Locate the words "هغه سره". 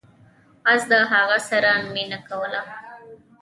1.11-1.71